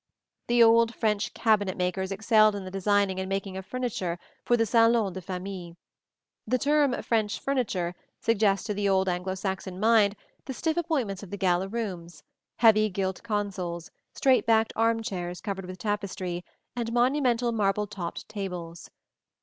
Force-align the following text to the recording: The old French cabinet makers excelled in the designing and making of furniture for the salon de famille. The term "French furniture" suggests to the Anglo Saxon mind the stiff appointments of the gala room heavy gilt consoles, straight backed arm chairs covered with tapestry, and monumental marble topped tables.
The 0.47 0.63
old 0.63 0.95
French 0.95 1.31
cabinet 1.35 1.77
makers 1.77 2.11
excelled 2.11 2.55
in 2.55 2.65
the 2.65 2.71
designing 2.71 3.19
and 3.19 3.29
making 3.29 3.55
of 3.55 3.67
furniture 3.67 4.17
for 4.43 4.57
the 4.57 4.65
salon 4.65 5.13
de 5.13 5.21
famille. 5.21 5.77
The 6.47 6.57
term 6.57 6.99
"French 7.03 7.39
furniture" 7.39 7.93
suggests 8.19 8.65
to 8.65 8.73
the 8.73 8.87
Anglo 8.87 9.35
Saxon 9.35 9.79
mind 9.79 10.15
the 10.45 10.55
stiff 10.55 10.75
appointments 10.75 11.21
of 11.21 11.29
the 11.29 11.37
gala 11.37 11.67
room 11.67 12.07
heavy 12.55 12.89
gilt 12.89 13.21
consoles, 13.21 13.91
straight 14.15 14.47
backed 14.47 14.73
arm 14.75 15.03
chairs 15.03 15.39
covered 15.39 15.67
with 15.67 15.77
tapestry, 15.77 16.43
and 16.75 16.91
monumental 16.91 17.51
marble 17.51 17.85
topped 17.85 18.27
tables. 18.27 18.89